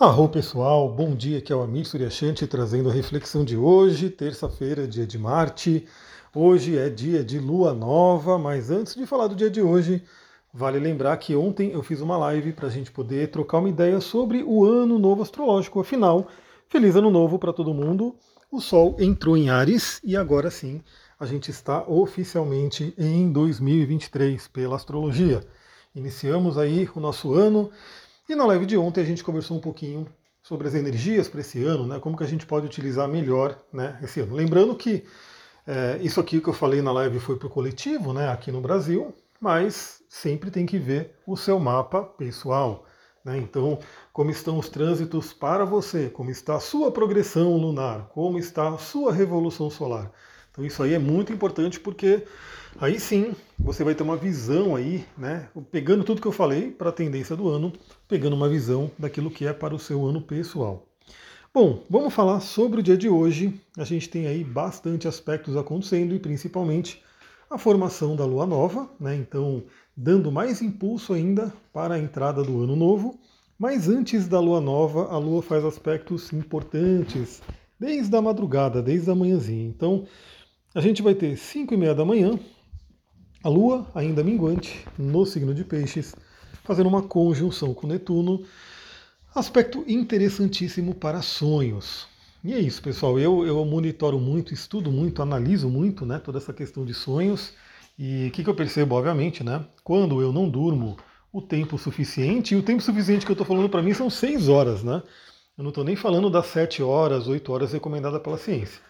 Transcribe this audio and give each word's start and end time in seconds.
Arro 0.00 0.30
pessoal, 0.30 0.88
bom 0.88 1.14
dia, 1.14 1.36
aqui 1.36 1.52
é 1.52 1.54
o 1.54 1.60
Amir 1.60 1.84
Suryashanti 1.84 2.46
trazendo 2.46 2.88
a 2.88 2.92
reflexão 2.92 3.44
de 3.44 3.54
hoje, 3.54 4.08
terça-feira, 4.08 4.88
dia 4.88 5.06
de 5.06 5.18
Marte. 5.18 5.86
Hoje 6.34 6.78
é 6.78 6.88
dia 6.88 7.22
de 7.22 7.38
lua 7.38 7.74
nova, 7.74 8.38
mas 8.38 8.70
antes 8.70 8.94
de 8.94 9.04
falar 9.04 9.26
do 9.26 9.36
dia 9.36 9.50
de 9.50 9.60
hoje, 9.60 10.02
vale 10.54 10.78
lembrar 10.78 11.14
que 11.18 11.36
ontem 11.36 11.72
eu 11.72 11.82
fiz 11.82 12.00
uma 12.00 12.16
live 12.16 12.54
para 12.54 12.68
a 12.68 12.70
gente 12.70 12.90
poder 12.90 13.30
trocar 13.30 13.58
uma 13.58 13.68
ideia 13.68 14.00
sobre 14.00 14.42
o 14.42 14.64
ano 14.64 14.98
novo 14.98 15.22
astrológico. 15.22 15.80
Afinal, 15.80 16.28
feliz 16.66 16.96
ano 16.96 17.10
novo 17.10 17.38
para 17.38 17.52
todo 17.52 17.74
mundo. 17.74 18.16
O 18.50 18.58
Sol 18.58 18.96
entrou 18.98 19.36
em 19.36 19.50
Ares 19.50 20.00
e 20.02 20.16
agora 20.16 20.50
sim 20.50 20.80
a 21.18 21.26
gente 21.26 21.50
está 21.50 21.82
oficialmente 21.86 22.94
em 22.96 23.30
2023 23.30 24.48
pela 24.48 24.76
astrologia. 24.76 25.42
Iniciamos 25.94 26.56
aí 26.56 26.88
o 26.96 27.00
nosso 27.00 27.34
ano 27.34 27.70
e 28.30 28.36
na 28.36 28.46
live 28.46 28.64
de 28.64 28.76
ontem 28.76 29.00
a 29.00 29.04
gente 29.04 29.24
conversou 29.24 29.56
um 29.56 29.60
pouquinho 29.60 30.06
sobre 30.42 30.68
as 30.68 30.74
energias 30.74 31.28
para 31.28 31.40
esse 31.40 31.62
ano, 31.64 31.86
né? 31.86 31.98
Como 31.98 32.16
que 32.16 32.24
a 32.24 32.26
gente 32.26 32.46
pode 32.46 32.64
utilizar 32.64 33.08
melhor 33.08 33.58
né, 33.72 33.98
esse 34.02 34.20
ano. 34.20 34.34
Lembrando 34.34 34.74
que 34.76 35.04
é, 35.66 35.98
isso 36.00 36.20
aqui 36.20 36.40
que 36.40 36.48
eu 36.48 36.52
falei 36.52 36.80
na 36.80 36.92
live 36.92 37.18
foi 37.18 37.36
para 37.36 37.48
o 37.48 37.50
coletivo, 37.50 38.12
né? 38.12 38.28
Aqui 38.28 38.52
no 38.52 38.60
Brasil, 38.60 39.12
mas 39.40 40.02
sempre 40.08 40.50
tem 40.50 40.64
que 40.64 40.78
ver 40.78 41.16
o 41.26 41.36
seu 41.36 41.58
mapa 41.58 42.02
pessoal. 42.02 42.86
Né? 43.24 43.36
Então, 43.38 43.78
como 44.12 44.30
estão 44.30 44.58
os 44.58 44.68
trânsitos 44.68 45.32
para 45.32 45.64
você, 45.64 46.08
como 46.08 46.30
está 46.30 46.56
a 46.56 46.60
sua 46.60 46.90
progressão 46.90 47.56
lunar, 47.56 48.08
como 48.14 48.38
está 48.38 48.68
a 48.68 48.78
sua 48.78 49.12
revolução 49.12 49.68
solar. 49.68 50.10
Então 50.50 50.64
isso 50.64 50.82
aí 50.82 50.94
é 50.94 50.98
muito 50.98 51.32
importante 51.32 51.78
porque 51.78 52.24
aí 52.80 52.98
sim 52.98 53.34
você 53.58 53.84
vai 53.84 53.94
ter 53.94 54.02
uma 54.02 54.16
visão 54.16 54.74
aí, 54.74 55.04
né? 55.16 55.48
Pegando 55.70 56.04
tudo 56.04 56.20
que 56.20 56.26
eu 56.26 56.32
falei 56.32 56.70
para 56.70 56.90
a 56.90 56.92
tendência 56.92 57.36
do 57.36 57.48
ano, 57.48 57.72
pegando 58.08 58.36
uma 58.36 58.48
visão 58.48 58.90
daquilo 58.98 59.30
que 59.30 59.46
é 59.46 59.52
para 59.52 59.74
o 59.74 59.78
seu 59.78 60.04
ano 60.06 60.20
pessoal. 60.20 60.86
Bom, 61.52 61.84
vamos 61.90 62.14
falar 62.14 62.40
sobre 62.40 62.80
o 62.80 62.82
dia 62.82 62.96
de 62.96 63.08
hoje. 63.08 63.60
A 63.76 63.84
gente 63.84 64.08
tem 64.08 64.28
aí 64.28 64.44
bastante 64.44 65.08
aspectos 65.08 65.56
acontecendo 65.56 66.14
e 66.14 66.18
principalmente 66.18 67.02
a 67.50 67.58
formação 67.58 68.14
da 68.14 68.24
lua 68.24 68.46
nova, 68.46 68.88
né? 69.00 69.16
Então, 69.16 69.64
dando 69.96 70.30
mais 70.30 70.62
impulso 70.62 71.12
ainda 71.12 71.52
para 71.72 71.94
a 71.94 71.98
entrada 71.98 72.44
do 72.44 72.62
ano 72.62 72.76
novo. 72.76 73.18
Mas 73.58 73.88
antes 73.88 74.28
da 74.28 74.38
lua 74.38 74.60
nova, 74.60 75.12
a 75.12 75.18
lua 75.18 75.42
faz 75.42 75.64
aspectos 75.64 76.32
importantes 76.32 77.42
desde 77.78 78.14
a 78.14 78.22
madrugada, 78.22 78.80
desde 78.80 79.10
a 79.10 79.14
manhãzinha. 79.14 79.66
Então, 79.66 80.06
a 80.74 80.80
gente 80.80 81.02
vai 81.02 81.14
ter 81.14 81.36
5 81.36 81.74
e 81.74 81.76
meia 81.76 81.94
da 81.94 82.04
manhã, 82.04 82.38
a 83.42 83.48
Lua 83.48 83.90
ainda 83.94 84.22
minguante 84.22 84.84
no 84.96 85.26
signo 85.26 85.52
de 85.52 85.64
Peixes, 85.64 86.14
fazendo 86.62 86.88
uma 86.88 87.02
conjunção 87.02 87.74
com 87.74 87.86
Netuno, 87.86 88.44
aspecto 89.34 89.84
interessantíssimo 89.88 90.94
para 90.94 91.22
sonhos. 91.22 92.06
E 92.44 92.54
é 92.54 92.58
isso, 92.60 92.80
pessoal. 92.80 93.18
Eu, 93.18 93.44
eu 93.44 93.64
monitoro 93.64 94.18
muito, 94.20 94.54
estudo 94.54 94.92
muito, 94.92 95.22
analiso 95.22 95.68
muito 95.68 96.06
né, 96.06 96.18
toda 96.18 96.38
essa 96.38 96.52
questão 96.52 96.84
de 96.84 96.94
sonhos. 96.94 97.52
E 97.98 98.28
o 98.28 98.30
que, 98.30 98.44
que 98.44 98.48
eu 98.48 98.54
percebo, 98.54 98.94
obviamente, 98.94 99.42
né? 99.42 99.64
Quando 99.82 100.22
eu 100.22 100.32
não 100.32 100.48
durmo 100.48 100.96
o 101.32 101.42
tempo 101.42 101.76
suficiente, 101.76 102.54
e 102.54 102.56
o 102.56 102.62
tempo 102.62 102.82
suficiente 102.82 103.26
que 103.26 103.32
eu 103.32 103.34
estou 103.34 103.46
falando 103.46 103.68
para 103.68 103.82
mim 103.82 103.92
são 103.92 104.08
6 104.08 104.48
horas, 104.48 104.82
né? 104.82 105.02
Eu 105.58 105.62
não 105.62 105.68
estou 105.68 105.84
nem 105.84 105.96
falando 105.96 106.30
das 106.30 106.46
7 106.46 106.82
horas, 106.82 107.26
8 107.26 107.52
horas 107.52 107.72
recomendada 107.72 108.18
pela 108.18 108.38
ciência. 108.38 108.80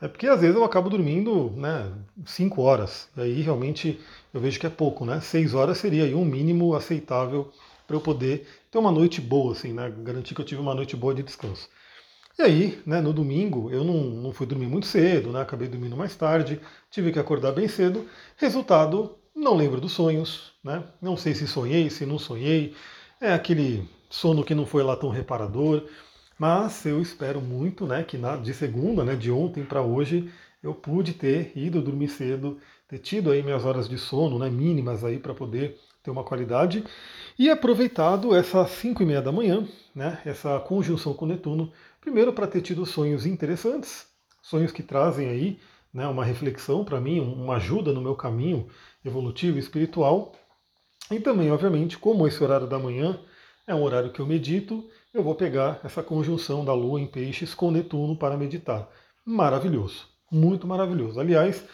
É 0.00 0.08
porque 0.08 0.26
às 0.26 0.40
vezes 0.40 0.56
eu 0.56 0.64
acabo 0.64 0.88
dormindo 0.88 1.50
né, 1.56 1.92
5 2.24 2.62
horas. 2.62 3.08
Aí 3.16 3.40
realmente 3.42 4.00
eu 4.32 4.40
vejo 4.40 4.58
que 4.58 4.66
é 4.66 4.70
pouco, 4.70 5.04
né? 5.04 5.20
6 5.20 5.54
horas 5.54 5.78
seria 5.78 6.04
aí 6.04 6.14
um 6.14 6.24
mínimo 6.24 6.74
aceitável 6.74 7.52
para 7.86 7.96
eu 7.96 8.00
poder 8.00 8.46
ter 8.70 8.78
uma 8.78 8.90
noite 8.90 9.20
boa, 9.20 9.52
assim, 9.52 9.72
né? 9.72 9.92
Garantir 9.98 10.34
que 10.34 10.40
eu 10.40 10.44
tive 10.44 10.60
uma 10.60 10.74
noite 10.74 10.96
boa 10.96 11.14
de 11.14 11.22
descanso. 11.22 11.68
E 12.38 12.42
aí, 12.42 12.82
né, 12.86 13.00
no 13.00 13.12
domingo, 13.12 13.70
eu 13.70 13.84
não, 13.84 14.02
não 14.02 14.32
fui 14.32 14.46
dormir 14.46 14.66
muito 14.66 14.86
cedo, 14.86 15.30
né? 15.30 15.42
Acabei 15.42 15.68
dormindo 15.68 15.96
mais 15.96 16.16
tarde, 16.16 16.60
tive 16.90 17.12
que 17.12 17.18
acordar 17.18 17.52
bem 17.52 17.68
cedo. 17.68 18.08
Resultado, 18.36 19.18
não 19.34 19.54
lembro 19.54 19.80
dos 19.80 19.92
sonhos, 19.92 20.52
né? 20.64 20.82
Não 21.02 21.16
sei 21.16 21.34
se 21.34 21.46
sonhei, 21.46 21.90
se 21.90 22.06
não 22.06 22.18
sonhei. 22.18 22.74
É 23.20 23.34
aquele 23.34 23.86
sono 24.08 24.44
que 24.44 24.54
não 24.54 24.64
foi 24.64 24.82
lá 24.82 24.96
tão 24.96 25.10
reparador. 25.10 25.84
Mas 26.40 26.86
eu 26.86 27.02
espero 27.02 27.38
muito 27.38 27.86
né, 27.86 28.02
que 28.02 28.16
na, 28.16 28.34
de 28.34 28.54
segunda, 28.54 29.04
né, 29.04 29.14
de 29.14 29.30
ontem 29.30 29.62
para 29.62 29.82
hoje, 29.82 30.32
eu 30.62 30.72
pude 30.72 31.12
ter 31.12 31.52
ido 31.54 31.82
dormir 31.82 32.08
cedo, 32.08 32.58
ter 32.88 32.96
tido 32.96 33.30
aí 33.30 33.42
minhas 33.42 33.66
horas 33.66 33.86
de 33.86 33.98
sono 33.98 34.38
né, 34.38 34.48
mínimas 34.48 35.04
aí 35.04 35.18
para 35.18 35.34
poder 35.34 35.78
ter 36.02 36.10
uma 36.10 36.24
qualidade 36.24 36.82
e 37.38 37.50
aproveitado 37.50 38.34
essas 38.34 38.70
5 38.70 39.02
e 39.02 39.06
meia 39.06 39.20
da 39.20 39.30
manhã, 39.30 39.68
né, 39.94 40.18
essa 40.24 40.58
conjunção 40.60 41.12
com 41.12 41.26
Netuno, 41.26 41.70
primeiro 42.00 42.32
para 42.32 42.46
ter 42.46 42.62
tido 42.62 42.86
sonhos 42.86 43.26
interessantes, 43.26 44.06
sonhos 44.40 44.72
que 44.72 44.82
trazem 44.82 45.28
aí 45.28 45.60
né, 45.92 46.06
uma 46.06 46.24
reflexão 46.24 46.86
para 46.86 47.02
mim, 47.02 47.20
uma 47.20 47.56
ajuda 47.56 47.92
no 47.92 48.00
meu 48.00 48.16
caminho 48.16 48.66
evolutivo 49.04 49.58
e 49.58 49.60
espiritual, 49.60 50.32
e 51.10 51.20
também, 51.20 51.52
obviamente, 51.52 51.98
como 51.98 52.26
esse 52.26 52.42
horário 52.42 52.66
da 52.66 52.78
manhã 52.78 53.20
é 53.66 53.74
um 53.74 53.82
horário 53.82 54.10
que 54.10 54.20
eu 54.20 54.26
medito, 54.26 54.88
eu 55.12 55.24
vou 55.24 55.34
pegar 55.34 55.80
essa 55.82 56.04
conjunção 56.04 56.64
da 56.64 56.72
Lua 56.72 57.00
em 57.00 57.06
Peixes 57.06 57.52
com 57.52 57.70
Netuno 57.70 58.16
para 58.16 58.36
meditar. 58.36 58.88
Maravilhoso, 59.24 60.06
muito 60.30 60.68
maravilhoso. 60.68 61.18
Aliás, 61.18 61.64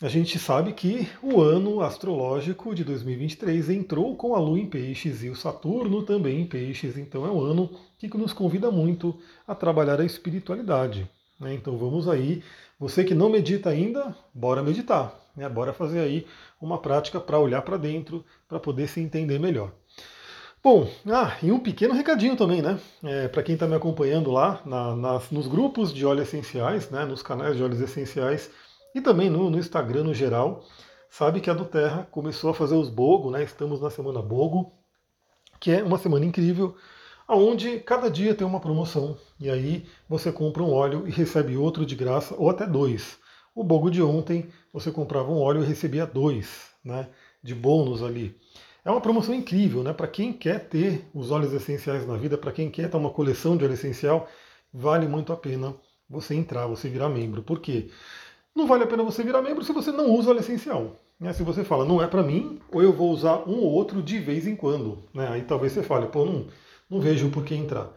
a 0.00 0.08
gente 0.08 0.38
sabe 0.38 0.72
que 0.72 1.08
o 1.20 1.40
ano 1.40 1.80
astrológico 1.80 2.72
de 2.72 2.84
2023 2.84 3.70
entrou 3.70 4.14
com 4.16 4.36
a 4.36 4.38
Lua 4.38 4.58
em 4.58 4.66
Peixes 4.66 5.24
e 5.24 5.28
o 5.28 5.34
Saturno 5.34 6.04
também 6.04 6.42
em 6.42 6.46
Peixes, 6.46 6.96
então 6.96 7.26
é 7.26 7.30
um 7.30 7.40
ano 7.40 7.70
que 7.98 8.08
nos 8.16 8.32
convida 8.32 8.70
muito 8.70 9.18
a 9.48 9.54
trabalhar 9.54 10.00
a 10.00 10.04
espiritualidade. 10.04 11.10
Né? 11.40 11.54
Então 11.54 11.76
vamos 11.76 12.08
aí, 12.08 12.40
você 12.78 13.02
que 13.02 13.14
não 13.16 13.28
medita 13.28 13.68
ainda, 13.68 14.16
bora 14.32 14.62
meditar, 14.62 15.12
né? 15.36 15.48
bora 15.48 15.72
fazer 15.72 15.98
aí 15.98 16.24
uma 16.60 16.78
prática 16.78 17.18
para 17.18 17.38
olhar 17.38 17.62
para 17.62 17.76
dentro, 17.76 18.24
para 18.48 18.60
poder 18.60 18.88
se 18.88 19.00
entender 19.00 19.40
melhor. 19.40 19.72
Bom, 20.62 20.86
ah, 21.06 21.38
e 21.42 21.50
um 21.50 21.58
pequeno 21.58 21.94
recadinho 21.94 22.36
também, 22.36 22.60
né? 22.60 22.78
É, 23.02 23.28
Para 23.28 23.42
quem 23.42 23.54
está 23.54 23.66
me 23.66 23.74
acompanhando 23.74 24.30
lá 24.30 24.60
na, 24.66 24.94
nas, 24.94 25.30
nos 25.30 25.46
grupos 25.46 25.90
de 25.90 26.04
óleos 26.04 26.28
essenciais, 26.28 26.90
né, 26.90 27.06
nos 27.06 27.22
canais 27.22 27.56
de 27.56 27.62
óleos 27.62 27.80
essenciais 27.80 28.50
e 28.94 29.00
também 29.00 29.30
no, 29.30 29.48
no 29.48 29.58
Instagram 29.58 30.04
no 30.04 30.12
geral, 30.12 30.62
sabe 31.08 31.40
que 31.40 31.48
a 31.48 31.54
do 31.54 31.64
Terra 31.64 32.06
começou 32.10 32.50
a 32.50 32.54
fazer 32.54 32.74
os 32.74 32.90
Bogo, 32.90 33.30
né? 33.30 33.42
Estamos 33.42 33.80
na 33.80 33.88
semana 33.88 34.20
Bogo, 34.20 34.70
que 35.58 35.70
é 35.70 35.82
uma 35.82 35.96
semana 35.96 36.26
incrível, 36.26 36.76
onde 37.26 37.80
cada 37.80 38.10
dia 38.10 38.34
tem 38.34 38.46
uma 38.46 38.60
promoção. 38.60 39.16
E 39.40 39.48
aí 39.48 39.86
você 40.06 40.30
compra 40.30 40.62
um 40.62 40.74
óleo 40.74 41.08
e 41.08 41.10
recebe 41.10 41.56
outro 41.56 41.86
de 41.86 41.94
graça, 41.96 42.34
ou 42.36 42.50
até 42.50 42.66
dois. 42.66 43.18
O 43.54 43.64
Bogo 43.64 43.90
de 43.90 44.02
ontem, 44.02 44.50
você 44.74 44.90
comprava 44.90 45.32
um 45.32 45.40
óleo 45.40 45.62
e 45.62 45.66
recebia 45.66 46.04
dois, 46.04 46.68
né? 46.84 47.08
De 47.42 47.54
bônus 47.54 48.02
ali. 48.02 48.38
É 48.84 48.90
uma 48.90 49.00
promoção 49.00 49.34
incrível, 49.34 49.82
né? 49.82 49.92
Para 49.92 50.08
quem 50.08 50.32
quer 50.32 50.68
ter 50.68 51.04
os 51.14 51.30
óleos 51.30 51.52
essenciais 51.52 52.06
na 52.06 52.16
vida, 52.16 52.38
para 52.38 52.52
quem 52.52 52.70
quer 52.70 52.90
ter 52.90 52.96
uma 52.96 53.10
coleção 53.10 53.56
de 53.56 53.64
óleo 53.64 53.74
essencial, 53.74 54.28
vale 54.72 55.06
muito 55.06 55.32
a 55.32 55.36
pena 55.36 55.74
você 56.08 56.34
entrar, 56.34 56.66
você 56.66 56.88
virar 56.88 57.08
membro. 57.08 57.42
Por 57.42 57.60
quê? 57.60 57.90
Não 58.54 58.66
vale 58.66 58.84
a 58.84 58.86
pena 58.86 59.02
você 59.02 59.22
virar 59.22 59.42
membro 59.42 59.62
se 59.62 59.72
você 59.72 59.92
não 59.92 60.10
usa 60.10 60.30
óleo 60.30 60.40
essencial. 60.40 60.96
Né? 61.18 61.32
Se 61.32 61.42
você 61.42 61.62
fala, 61.62 61.84
não 61.84 62.02
é 62.02 62.06
para 62.06 62.22
mim, 62.22 62.58
ou 62.72 62.82
eu 62.82 62.92
vou 62.92 63.10
usar 63.10 63.48
um 63.48 63.58
ou 63.58 63.70
outro 63.72 64.02
de 64.02 64.18
vez 64.18 64.46
em 64.46 64.56
quando. 64.56 64.98
Né? 65.14 65.28
Aí 65.28 65.42
talvez 65.42 65.72
você 65.72 65.82
fale, 65.82 66.06
pô, 66.06 66.24
não, 66.24 66.46
não 66.88 67.00
vejo 67.00 67.30
por 67.30 67.44
que 67.44 67.54
entrar. 67.54 67.92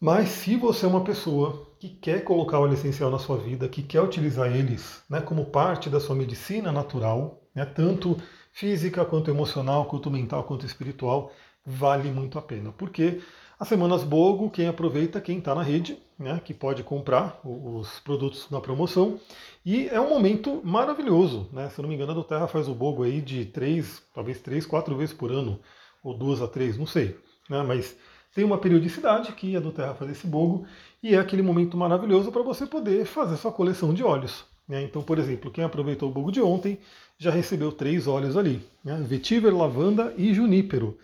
Mas 0.00 0.28
se 0.28 0.56
você 0.56 0.84
é 0.84 0.88
uma 0.88 1.04
pessoa 1.04 1.66
que 1.78 1.88
quer 1.88 2.24
colocar 2.24 2.58
óleo 2.58 2.74
essencial 2.74 3.10
na 3.10 3.18
sua 3.18 3.38
vida, 3.38 3.68
que 3.68 3.82
quer 3.82 4.02
utilizar 4.02 4.54
eles 4.54 5.02
né, 5.08 5.20
como 5.20 5.46
parte 5.46 5.88
da 5.88 6.00
sua 6.00 6.14
medicina 6.14 6.70
natural, 6.70 7.40
né, 7.54 7.64
tanto 7.64 8.18
física, 8.54 9.04
quanto 9.04 9.30
emocional, 9.30 9.84
quanto 9.86 10.08
mental, 10.08 10.44
quanto 10.44 10.64
espiritual, 10.64 11.32
vale 11.66 12.08
muito 12.10 12.38
a 12.38 12.42
pena. 12.42 12.72
Porque 12.72 13.20
as 13.58 13.66
semanas 13.66 14.04
Bogo, 14.04 14.48
quem 14.48 14.68
aproveita, 14.68 15.20
quem 15.20 15.38
está 15.38 15.54
na 15.56 15.62
rede, 15.62 15.98
né, 16.16 16.40
que 16.42 16.54
pode 16.54 16.84
comprar 16.84 17.40
os 17.44 17.98
produtos 17.98 18.48
na 18.50 18.60
promoção. 18.60 19.18
E 19.66 19.88
é 19.88 20.00
um 20.00 20.08
momento 20.08 20.62
maravilhoso. 20.64 21.48
Né? 21.52 21.68
Se 21.68 21.80
eu 21.80 21.82
não 21.82 21.88
me 21.88 21.96
engano, 21.96 22.12
a 22.12 22.14
do 22.14 22.22
Terra 22.22 22.46
faz 22.46 22.68
o 22.68 22.74
Bogo 22.74 23.02
aí 23.02 23.20
de 23.20 23.44
três, 23.44 24.00
talvez 24.14 24.40
três, 24.40 24.64
quatro 24.64 24.96
vezes 24.96 25.14
por 25.14 25.32
ano, 25.32 25.58
ou 26.02 26.16
duas 26.16 26.40
a 26.40 26.46
três, 26.46 26.78
não 26.78 26.86
sei. 26.86 27.18
Né? 27.50 27.60
Mas 27.64 27.96
tem 28.32 28.44
uma 28.44 28.58
periodicidade 28.58 29.32
que 29.32 29.56
a 29.56 29.60
do 29.60 29.72
Terra 29.72 29.94
faz 29.94 30.12
esse 30.12 30.28
Bogo, 30.28 30.64
e 31.02 31.14
é 31.16 31.18
aquele 31.18 31.42
momento 31.42 31.76
maravilhoso 31.76 32.30
para 32.30 32.42
você 32.42 32.66
poder 32.66 33.04
fazer 33.04 33.36
sua 33.36 33.50
coleção 33.50 33.92
de 33.92 34.04
óleos. 34.04 34.44
Né? 34.68 34.82
Então, 34.82 35.02
por 35.02 35.18
exemplo, 35.18 35.50
quem 35.50 35.64
aproveitou 35.64 36.08
o 36.08 36.12
Bogo 36.12 36.32
de 36.32 36.40
ontem 36.40 36.78
já 37.18 37.30
recebeu 37.30 37.70
três 37.70 38.06
óleos 38.06 38.36
ali: 38.36 38.62
né? 38.84 39.02
vetiver, 39.06 39.52
lavanda 39.52 40.14
e 40.16 40.32
junípero. 40.32 40.98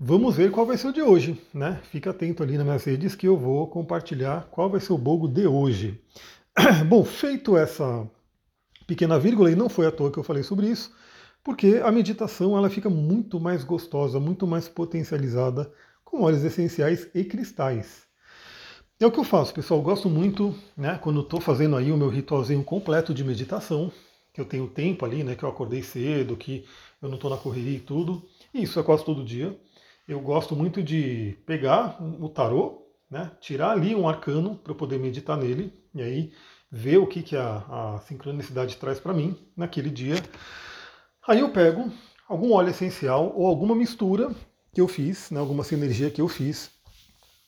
Vamos 0.00 0.36
ver 0.36 0.52
qual 0.52 0.64
vai 0.64 0.76
ser 0.76 0.88
o 0.88 0.92
de 0.92 1.02
hoje, 1.02 1.40
né? 1.52 1.80
Fica 1.90 2.10
atento 2.10 2.40
ali 2.40 2.56
nas 2.56 2.64
minhas 2.64 2.84
redes 2.84 3.16
que 3.16 3.26
eu 3.26 3.36
vou 3.36 3.66
compartilhar 3.66 4.46
qual 4.48 4.70
vai 4.70 4.78
ser 4.78 4.92
o 4.92 4.98
bogo 4.98 5.26
de 5.26 5.44
hoje. 5.44 6.00
Bom, 6.86 7.04
feito 7.04 7.56
essa 7.56 8.08
pequena 8.86 9.18
vírgula, 9.18 9.50
e 9.50 9.56
não 9.56 9.68
foi 9.68 9.86
à 9.86 9.90
toa 9.90 10.10
que 10.12 10.18
eu 10.18 10.22
falei 10.22 10.44
sobre 10.44 10.68
isso, 10.68 10.94
porque 11.42 11.80
a 11.84 11.90
meditação 11.90 12.56
ela 12.56 12.70
fica 12.70 12.88
muito 12.88 13.40
mais 13.40 13.64
gostosa, 13.64 14.20
muito 14.20 14.46
mais 14.46 14.68
potencializada 14.68 15.70
com 16.04 16.22
óleos 16.22 16.44
essenciais 16.44 17.08
e 17.12 17.24
cristais. 17.24 18.07
É 19.00 19.06
o 19.06 19.12
que 19.12 19.20
eu 19.20 19.24
faço, 19.24 19.54
pessoal. 19.54 19.78
Eu 19.78 19.84
gosto 19.84 20.10
muito, 20.10 20.52
né, 20.76 20.98
quando 21.00 21.20
estou 21.20 21.40
fazendo 21.40 21.76
aí 21.76 21.92
o 21.92 21.96
meu 21.96 22.08
ritualzinho 22.08 22.64
completo 22.64 23.14
de 23.14 23.22
meditação, 23.22 23.92
que 24.32 24.40
eu 24.40 24.44
tenho 24.44 24.66
tempo 24.66 25.04
ali, 25.04 25.22
né, 25.22 25.36
que 25.36 25.44
eu 25.44 25.48
acordei 25.48 25.84
cedo, 25.84 26.36
que 26.36 26.64
eu 27.00 27.08
não 27.08 27.14
estou 27.14 27.30
na 27.30 27.36
correria 27.36 27.76
e 27.76 27.80
tudo. 27.80 28.20
E 28.52 28.62
isso 28.64 28.80
é 28.80 28.82
quase 28.82 29.04
todo 29.04 29.24
dia. 29.24 29.56
Eu 30.08 30.18
gosto 30.20 30.56
muito 30.56 30.82
de 30.82 31.38
pegar 31.46 31.96
o 32.20 32.28
tarô, 32.28 32.88
né, 33.08 33.30
tirar 33.40 33.70
ali 33.70 33.94
um 33.94 34.08
arcano 34.08 34.56
para 34.56 34.72
eu 34.72 34.76
poder 34.76 34.98
meditar 34.98 35.36
nele 35.36 35.72
e 35.94 36.02
aí 36.02 36.32
ver 36.68 36.96
o 36.98 37.06
que, 37.06 37.22
que 37.22 37.36
a, 37.36 37.58
a 37.68 38.00
sincronicidade 38.00 38.76
traz 38.78 38.98
para 38.98 39.14
mim 39.14 39.36
naquele 39.56 39.90
dia. 39.90 40.16
Aí 41.28 41.38
eu 41.38 41.50
pego 41.50 41.88
algum 42.28 42.52
óleo 42.52 42.70
essencial 42.70 43.32
ou 43.36 43.46
alguma 43.46 43.76
mistura 43.76 44.34
que 44.74 44.80
eu 44.80 44.88
fiz, 44.88 45.30
né, 45.30 45.38
alguma 45.38 45.62
sinergia 45.62 46.10
que 46.10 46.20
eu 46.20 46.26
fiz 46.26 46.76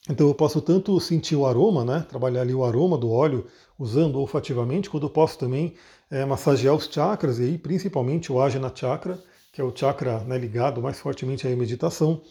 então 0.09 0.27
eu 0.27 0.33
posso 0.33 0.61
tanto 0.61 0.99
sentir 0.99 1.35
o 1.35 1.45
aroma, 1.45 1.85
né, 1.85 2.05
trabalhar 2.09 2.41
ali 2.41 2.53
o 2.53 2.63
aroma 2.63 2.97
do 2.97 3.11
óleo 3.11 3.45
usando 3.77 4.19
olfativamente, 4.19 4.89
quando 4.89 5.03
eu 5.03 5.09
posso 5.09 5.37
também 5.37 5.75
é, 6.09 6.25
massagear 6.25 6.75
os 6.75 6.85
chakras, 6.85 7.39
e 7.39 7.43
aí 7.43 7.57
principalmente 7.57 8.31
o 8.31 8.41
Ajna 8.41 8.71
Chakra, 8.73 9.21
que 9.51 9.61
é 9.61 9.63
o 9.63 9.75
chakra 9.75 10.19
né, 10.21 10.37
ligado 10.37 10.81
mais 10.81 10.99
fortemente 10.99 11.47
à 11.47 11.55
meditação. 11.55 12.21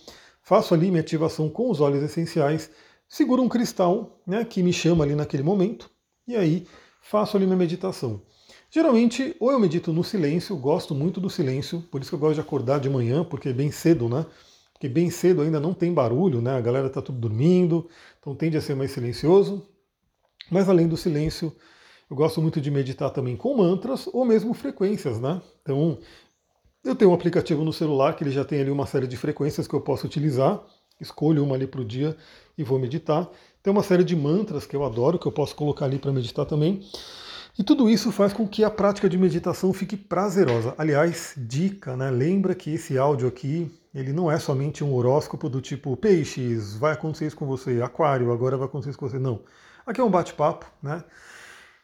Faço 0.43 0.75
ali 0.75 0.91
minha 0.91 1.01
ativação 1.01 1.49
com 1.49 1.71
os 1.71 1.81
óleos 1.81 2.03
essenciais, 2.03 2.71
seguro 3.09 3.43
um 3.43 3.49
cristal 3.49 4.21
né, 4.27 4.45
que 4.45 4.63
me 4.63 4.73
chama 4.73 5.05
ali 5.05 5.15
naquele 5.15 5.43
momento, 5.43 5.91
e 6.27 6.35
aí 6.35 6.67
faço 7.03 7.37
ali 7.37 7.47
minha 7.47 7.59
meditação. 7.59 8.23
Geralmente, 8.71 9.35
ou 9.41 9.51
eu 9.51 9.59
medito 9.59 9.93
no 9.93 10.05
silêncio, 10.05 10.57
gosto 10.57 10.95
muito 10.95 11.21
do 11.21 11.29
silêncio, 11.29 11.83
por 11.91 12.01
isso 12.01 12.11
que 12.11 12.15
eu 12.15 12.21
gosto 12.21 12.35
de 12.35 12.41
acordar 12.41 12.79
de 12.79 12.89
manhã, 12.89 13.25
porque 13.25 13.49
é 13.49 13.53
bem 13.53 13.71
cedo, 13.71 14.09
né? 14.09 14.25
Que 14.81 14.89
bem 14.89 15.11
cedo 15.11 15.43
ainda 15.43 15.61
não 15.61 15.75
tem 15.75 15.93
barulho, 15.93 16.41
né? 16.41 16.57
a 16.57 16.61
galera 16.61 16.87
está 16.87 17.03
tudo 17.03 17.19
dormindo, 17.19 17.87
então 18.19 18.35
tende 18.35 18.57
a 18.57 18.63
ser 18.63 18.75
mais 18.75 18.91
silencioso. 18.91 19.63
Mas 20.51 20.71
além 20.71 20.89
do 20.89 20.97
silêncio, 20.97 21.55
eu 22.11 22.17
gosto 22.17 22.41
muito 22.41 22.61
de 22.63 22.71
meditar 22.71 23.11
também 23.11 23.37
com 23.37 23.55
mantras 23.59 24.09
ou 24.09 24.25
mesmo 24.25 24.55
frequências, 24.55 25.21
né? 25.21 25.41
Então, 25.61 25.99
eu 26.83 26.97
tenho 26.97 27.11
um 27.11 27.15
aplicativo 27.15 27.63
no 27.63 27.75
celular 27.75 28.17
que 28.17 28.25
ele 28.25 28.31
já 28.31 28.43
tem 28.43 28.59
ali 28.59 28.71
uma 28.71 28.87
série 28.87 29.07
de 29.07 29.19
frequências 29.19 29.69
que 29.69 29.75
eu 29.75 29.83
posso 29.83 30.07
utilizar, 30.07 30.61
escolho 30.99 31.45
uma 31.45 31.55
ali 31.55 31.67
para 31.67 31.83
o 31.83 31.85
dia 31.85 32.17
e 32.57 32.65
vou 32.65 32.79
meditar. 32.79 33.31
Tem 33.63 33.71
uma 33.71 33.83
série 33.83 34.03
de 34.03 34.17
mantras 34.17 34.67
que 34.67 34.75
eu 34.75 34.83
adoro, 34.83 35.19
que 35.19 35.27
eu 35.27 35.33
posso 35.33 35.55
colocar 35.55 35.85
ali 35.85 35.99
para 35.99 36.11
meditar 36.11 36.47
também. 36.47 36.83
E 37.61 37.63
tudo 37.63 37.91
isso 37.91 38.11
faz 38.11 38.33
com 38.33 38.49
que 38.49 38.65
a 38.65 38.71
prática 38.71 39.07
de 39.07 39.19
meditação 39.19 39.71
fique 39.75 39.95
prazerosa. 39.95 40.75
Aliás, 40.79 41.35
dica, 41.37 41.95
né? 41.95 42.11
Lembra 42.11 42.55
que 42.55 42.73
esse 42.73 42.97
áudio 42.97 43.29
aqui 43.29 43.71
ele 43.95 44.15
não 44.15 44.33
é 44.33 44.39
somente 44.39 44.83
um 44.83 44.95
horóscopo 44.95 45.47
do 45.47 45.61
tipo 45.61 45.95
peixes, 45.95 46.75
vai 46.75 46.95
acontecer 46.95 47.27
isso 47.27 47.37
com 47.37 47.45
você, 47.45 47.83
aquário, 47.83 48.33
agora 48.33 48.57
vai 48.57 48.67
acontecer 48.67 48.89
isso 48.89 48.99
com 48.99 49.07
você. 49.07 49.19
Não. 49.19 49.43
Aqui 49.85 50.01
é 50.01 50.05
um 50.05 50.11
bate-papo, 50.11 50.65
né? 50.83 51.05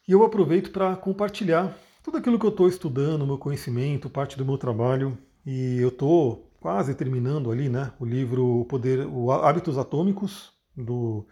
E 0.07 0.13
eu 0.13 0.23
aproveito 0.23 0.71
para 0.71 0.95
compartilhar 0.95 1.77
tudo 2.03 2.17
aquilo 2.17 2.39
que 2.39 2.45
eu 2.47 2.49
estou 2.49 2.67
estudando, 2.67 3.27
meu 3.27 3.37
conhecimento, 3.37 4.09
parte 4.09 4.35
do 4.35 4.43
meu 4.43 4.57
trabalho. 4.57 5.15
E 5.45 5.77
eu 5.77 5.89
estou 5.89 6.49
quase 6.59 6.95
terminando 6.95 7.51
ali, 7.51 7.69
né? 7.69 7.91
O 7.99 8.05
livro 8.05 8.61
o 8.61 8.65
Poder, 8.65 9.05
o 9.05 9.31
Hábitos 9.31 9.77
Atômicos, 9.77 10.51
do 10.75 11.23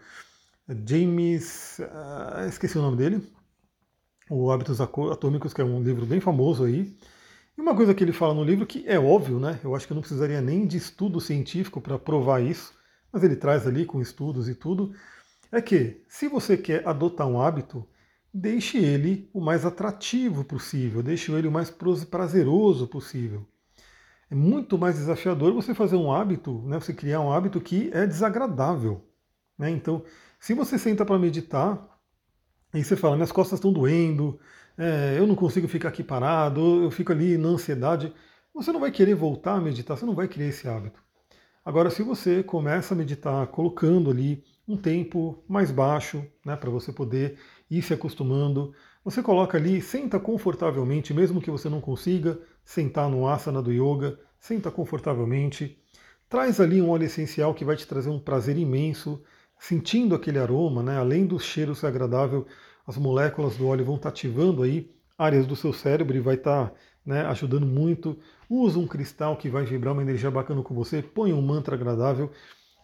James. 0.86 1.80
Uh, 1.80 2.46
esqueci 2.48 2.78
o 2.78 2.82
nome 2.82 2.96
dele. 2.96 3.35
O 4.28 4.50
Hábitos 4.50 4.80
Atômicos, 4.80 5.54
que 5.54 5.60
é 5.60 5.64
um 5.64 5.82
livro 5.82 6.04
bem 6.04 6.20
famoso 6.20 6.64
aí. 6.64 6.96
E 7.56 7.60
uma 7.60 7.74
coisa 7.74 7.94
que 7.94 8.02
ele 8.02 8.12
fala 8.12 8.34
no 8.34 8.44
livro 8.44 8.66
que 8.66 8.84
é 8.86 8.98
óbvio, 8.98 9.38
né? 9.38 9.58
Eu 9.62 9.74
acho 9.74 9.86
que 9.86 9.92
eu 9.92 9.94
não 9.94 10.02
precisaria 10.02 10.40
nem 10.40 10.66
de 10.66 10.76
estudo 10.76 11.20
científico 11.20 11.80
para 11.80 11.98
provar 11.98 12.40
isso, 12.42 12.74
mas 13.12 13.22
ele 13.22 13.36
traz 13.36 13.66
ali 13.66 13.86
com 13.86 14.00
estudos 14.00 14.48
e 14.48 14.54
tudo, 14.54 14.92
é 15.50 15.62
que 15.62 16.04
se 16.08 16.28
você 16.28 16.56
quer 16.56 16.86
adotar 16.86 17.26
um 17.26 17.40
hábito, 17.40 17.86
deixe 18.34 18.76
ele 18.78 19.30
o 19.32 19.40
mais 19.40 19.64
atrativo 19.64 20.44
possível, 20.44 21.02
deixe 21.02 21.32
ele 21.32 21.48
o 21.48 21.52
mais 21.52 21.70
prazeroso 21.70 22.86
possível. 22.88 23.46
É 24.30 24.34
muito 24.34 24.76
mais 24.76 24.96
desafiador 24.96 25.54
você 25.54 25.72
fazer 25.72 25.96
um 25.96 26.12
hábito, 26.12 26.60
né, 26.66 26.80
você 26.80 26.92
criar 26.92 27.20
um 27.20 27.32
hábito 27.32 27.60
que 27.60 27.90
é 27.94 28.06
desagradável. 28.06 29.08
Né? 29.56 29.70
Então, 29.70 30.04
se 30.38 30.52
você 30.52 30.78
senta 30.78 31.04
para 31.04 31.18
meditar 31.18 31.95
e 32.76 32.84
você 32.84 32.94
fala, 32.96 33.16
minhas 33.16 33.32
costas 33.32 33.58
estão 33.58 33.72
doendo, 33.72 34.38
é, 34.76 35.14
eu 35.18 35.26
não 35.26 35.34
consigo 35.34 35.66
ficar 35.66 35.88
aqui 35.88 36.02
parado, 36.04 36.82
eu 36.82 36.90
fico 36.90 37.10
ali 37.10 37.38
na 37.38 37.48
ansiedade. 37.48 38.12
Você 38.54 38.70
não 38.72 38.80
vai 38.80 38.90
querer 38.90 39.14
voltar 39.14 39.54
a 39.54 39.60
meditar, 39.60 39.96
você 39.96 40.04
não 40.04 40.14
vai 40.14 40.28
criar 40.28 40.48
esse 40.48 40.68
hábito. 40.68 41.02
Agora, 41.64 41.90
se 41.90 42.02
você 42.02 42.42
começa 42.42 42.94
a 42.94 42.96
meditar 42.96 43.46
colocando 43.48 44.10
ali 44.10 44.44
um 44.68 44.76
tempo 44.76 45.42
mais 45.48 45.70
baixo, 45.70 46.24
né, 46.44 46.54
para 46.54 46.70
você 46.70 46.92
poder 46.92 47.38
ir 47.70 47.82
se 47.82 47.94
acostumando, 47.94 48.72
você 49.04 49.22
coloca 49.22 49.56
ali, 49.56 49.80
senta 49.80 50.20
confortavelmente, 50.20 51.14
mesmo 51.14 51.40
que 51.40 51.50
você 51.50 51.68
não 51.68 51.80
consiga 51.80 52.38
sentar 52.64 53.08
no 53.08 53.26
asana 53.26 53.62
do 53.62 53.72
yoga, 53.72 54.18
senta 54.38 54.70
confortavelmente, 54.70 55.80
traz 56.28 56.60
ali 56.60 56.82
um 56.82 56.90
óleo 56.90 57.04
essencial 57.04 57.54
que 57.54 57.64
vai 57.64 57.76
te 57.76 57.86
trazer 57.86 58.10
um 58.10 58.18
prazer 58.18 58.56
imenso, 58.56 59.22
sentindo 59.58 60.14
aquele 60.14 60.38
aroma, 60.38 60.82
né, 60.82 60.98
além 60.98 61.26
do 61.26 61.38
cheiro 61.38 61.74
ser 61.74 61.86
agradável, 61.86 62.46
as 62.86 62.96
moléculas 62.96 63.56
do 63.56 63.66
óleo 63.66 63.84
vão 63.84 63.96
estar 63.96 64.10
ativando 64.10 64.62
aí 64.62 64.90
áreas 65.18 65.46
do 65.46 65.56
seu 65.56 65.72
cérebro 65.72 66.16
e 66.16 66.20
vai 66.20 66.36
estar 66.36 66.72
né, 67.04 67.22
ajudando 67.26 67.66
muito. 67.66 68.18
Usa 68.48 68.78
um 68.78 68.86
cristal 68.86 69.36
que 69.36 69.48
vai 69.48 69.64
vibrar 69.64 69.92
uma 69.92 70.02
energia 70.02 70.30
bacana 70.30 70.62
com 70.62 70.74
você, 70.74 71.02
põe 71.02 71.32
um 71.32 71.42
mantra 71.42 71.74
agradável. 71.74 72.30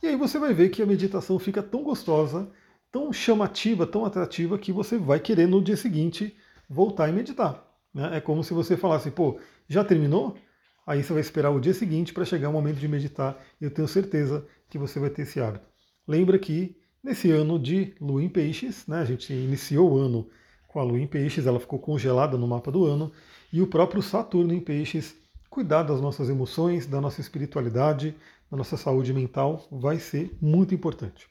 E 0.03 0.07
aí 0.07 0.17
você 0.17 0.39
vai 0.39 0.53
ver 0.53 0.71
que 0.71 0.83
a 0.83 0.87
meditação 0.87 1.39
fica 1.39 1.63
tão 1.63 1.83
gostosa, 1.83 2.51
tão 2.91 3.13
chamativa, 3.13 3.87
tão 3.87 4.05
atrativa, 4.05 4.59
que 4.59 4.73
você 4.73 4.99
vai 4.99 5.21
querer 5.21 5.47
no 5.47 5.63
dia 5.63 5.77
seguinte 5.77 6.37
voltar 6.69 7.09
e 7.09 7.13
meditar. 7.13 7.65
Né? 7.95 8.17
É 8.17 8.21
como 8.21 8.43
se 8.43 8.53
você 8.53 8.77
falasse, 8.77 9.11
pô, 9.11 9.39
já 9.69 9.85
terminou? 9.85 10.37
Aí 10.85 11.03
você 11.03 11.13
vai 11.13 11.21
esperar 11.21 11.51
o 11.51 11.61
dia 11.61 11.75
seguinte 11.75 12.13
para 12.13 12.25
chegar 12.25 12.49
o 12.49 12.53
momento 12.53 12.79
de 12.79 12.89
meditar 12.89 13.39
eu 13.61 13.71
tenho 13.71 13.87
certeza 13.87 14.45
que 14.69 14.79
você 14.79 14.99
vai 14.99 15.11
ter 15.11 15.23
esse 15.23 15.41
hábito. 15.41 15.65
Lembra 16.09 16.39
que 16.39 16.77
Nesse 17.05 17.33
ano 17.33 17.59
de 17.59 17.95
Lua 18.01 18.23
em 18.23 18.29
Peixes, 18.29 18.87
né, 18.87 19.01
a 19.01 19.05
gente 19.05 19.33
iniciou 19.33 19.91
o 19.91 19.99
ano 19.99 20.29
com 20.69 20.79
a 20.79 20.85
Lua 20.85 21.01
em 21.01 21.07
Peixes, 21.07 21.49
ela 21.49 21.59
ficou 21.59 21.81
congelada 21.81 22.39
no 22.39 22.47
mapa 22.47 22.71
do 22.71 22.85
ano, 22.85 23.11
e 23.53 23.61
o 23.61 23.67
próprio 23.67 24.01
Saturno 24.01 24.55
em 24.55 24.61
Peixes, 24.61 25.17
cuidar 25.51 25.83
das 25.83 26.01
nossas 26.01 26.31
emoções, 26.31 26.87
da 26.87 27.01
nossa 27.01 27.21
espiritualidade, 27.21 28.15
da 28.49 28.57
nossa 28.57 28.77
saúde 28.77 29.13
mental, 29.13 29.67
vai 29.69 29.99
ser 29.99 30.31
muito 30.41 30.77
importante. 30.77 31.27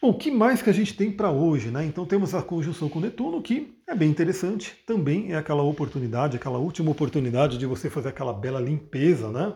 Bom, 0.00 0.10
o 0.10 0.14
que 0.16 0.30
mais 0.30 0.62
que 0.62 0.70
a 0.70 0.72
gente 0.72 0.96
tem 0.96 1.10
para 1.10 1.32
hoje? 1.32 1.68
Né? 1.72 1.84
Então 1.84 2.06
temos 2.06 2.32
a 2.32 2.40
conjunção 2.40 2.88
com 2.88 3.00
Netuno, 3.00 3.42
que 3.42 3.76
é 3.88 3.96
bem 3.96 4.10
interessante, 4.10 4.76
também 4.86 5.32
é 5.32 5.36
aquela 5.36 5.64
oportunidade, 5.64 6.36
aquela 6.36 6.58
última 6.58 6.92
oportunidade 6.92 7.58
de 7.58 7.66
você 7.66 7.90
fazer 7.90 8.10
aquela 8.10 8.32
bela 8.32 8.60
limpeza, 8.60 9.28
né? 9.28 9.54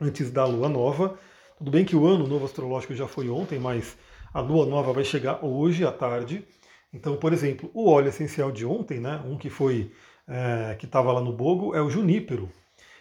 Antes 0.00 0.30
da 0.30 0.46
lua 0.46 0.68
nova. 0.68 1.18
Tudo 1.58 1.70
bem 1.70 1.84
que 1.84 1.94
o 1.94 2.06
ano 2.06 2.26
novo 2.26 2.46
astrológico 2.46 2.94
já 2.94 3.06
foi 3.06 3.28
ontem, 3.28 3.58
mas 3.58 3.96
a 4.34 4.40
lua 4.40 4.66
nova 4.66 4.92
vai 4.92 5.04
chegar 5.04 5.44
hoje 5.44 5.86
à 5.86 5.92
tarde. 5.92 6.44
Então, 6.92 7.16
por 7.16 7.32
exemplo, 7.32 7.70
o 7.72 7.88
óleo 7.88 8.08
essencial 8.08 8.50
de 8.50 8.66
ontem, 8.66 8.98
né, 8.98 9.22
um 9.24 9.38
que 9.38 9.48
foi 9.48 9.92
é, 10.26 10.74
que 10.78 10.86
estava 10.86 11.12
lá 11.12 11.20
no 11.20 11.32
bogo, 11.32 11.74
é 11.74 11.80
o 11.80 11.88
junípero. 11.88 12.50